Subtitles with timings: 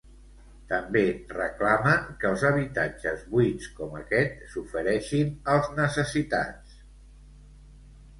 [0.69, 1.01] També
[1.33, 6.81] reclamen que els habitatges buits com aquest s'ofereixin als necessitats.